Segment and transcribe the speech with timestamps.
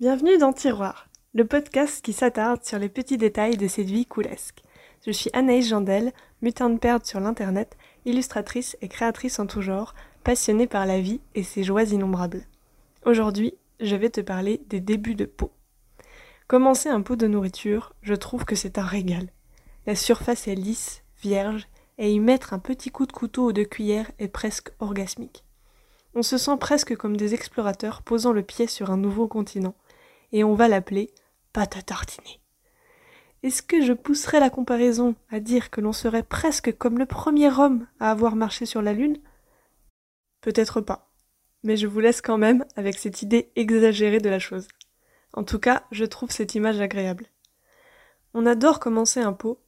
[0.00, 4.62] Bienvenue dans Tiroir, le podcast qui s'attarde sur les petits détails de cette vie coulesque.
[5.06, 7.76] Je suis Anaïs Jandel, mutin de perte sur l'internet,
[8.06, 9.94] illustratrice et créatrice en tout genre,
[10.24, 12.46] passionnée par la vie et ses joies innombrables.
[13.04, 15.52] Aujourd'hui, je vais te parler des débuts de pot.
[16.48, 19.28] Commencer un pot de nourriture, je trouve que c'est un régal.
[19.86, 23.64] La surface est lisse, vierge, et y mettre un petit coup de couteau ou de
[23.64, 25.44] cuillère est presque orgasmique.
[26.14, 29.74] On se sent presque comme des explorateurs posant le pied sur un nouveau continent,
[30.32, 31.12] et on va l'appeler
[31.52, 32.40] pâte à tartiner.
[33.42, 37.50] Est-ce que je pousserais la comparaison à dire que l'on serait presque comme le premier
[37.50, 39.18] homme à avoir marché sur la Lune?
[40.42, 41.10] Peut-être pas,
[41.62, 44.68] mais je vous laisse quand même avec cette idée exagérée de la chose.
[45.32, 47.26] En tout cas, je trouve cette image agréable.
[48.34, 49.58] On adore commencer un pot,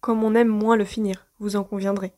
[0.00, 2.12] comme on aime moins le finir, vous en conviendrez.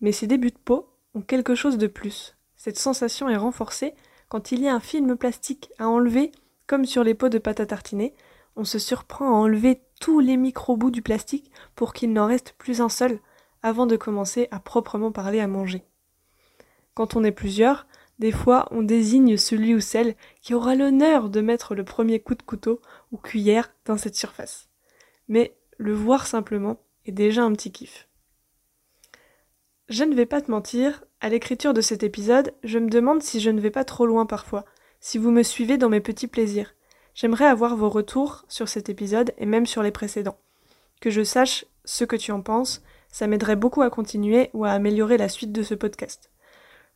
[0.00, 2.36] Mais ces débuts de pot ont quelque chose de plus.
[2.56, 3.94] Cette sensation est renforcée
[4.28, 6.32] quand il y a un film plastique à enlever,
[6.66, 8.14] comme sur les pots de pâte à tartiner.
[8.56, 12.80] On se surprend à enlever tous les micro-bouts du plastique pour qu'il n'en reste plus
[12.80, 13.18] un seul
[13.62, 15.84] avant de commencer à proprement parler à manger.
[16.94, 17.86] Quand on est plusieurs,
[18.18, 22.34] des fois, on désigne celui ou celle qui aura l'honneur de mettre le premier coup
[22.34, 24.68] de couteau ou cuillère dans cette surface.
[25.28, 28.08] Mais le voir simplement est déjà un petit kiff.
[29.88, 33.40] Je ne vais pas te mentir, à l'écriture de cet épisode, je me demande si
[33.40, 34.64] je ne vais pas trop loin parfois,
[35.04, 36.74] si vous me suivez dans mes petits plaisirs.
[37.14, 40.38] J'aimerais avoir vos retours sur cet épisode et même sur les précédents.
[41.02, 44.70] Que je sache ce que tu en penses, ça m'aiderait beaucoup à continuer ou à
[44.70, 46.30] améliorer la suite de ce podcast.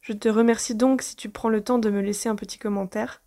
[0.00, 3.20] Je te remercie donc si tu prends le temps de me laisser un petit commentaire.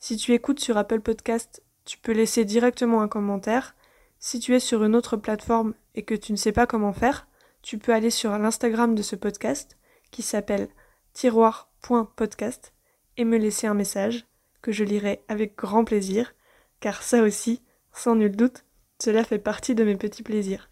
[0.00, 3.74] Si tu écoutes sur Apple Podcast, tu peux laisser directement un commentaire.
[4.18, 7.26] Si tu es sur une autre plateforme et que tu ne sais pas comment faire,
[7.62, 9.78] tu peux aller sur l'Instagram de ce podcast
[10.10, 10.68] qui s'appelle
[11.14, 12.75] tiroir.podcast
[13.16, 14.26] et me laisser un message
[14.62, 16.34] que je lirai avec grand plaisir,
[16.80, 18.64] car ça aussi, sans nul doute,
[19.02, 20.68] cela fait partie de mes petits plaisirs.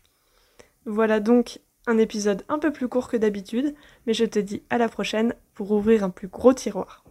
[0.87, 3.75] Voilà donc un épisode un peu plus court que d'habitude,
[4.07, 7.05] mais je te dis à la prochaine pour ouvrir un plus gros tiroir.